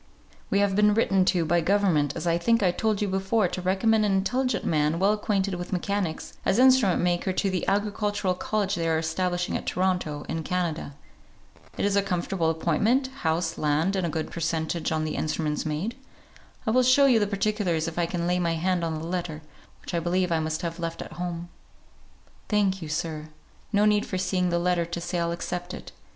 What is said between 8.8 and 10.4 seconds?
are establishing at Toronto,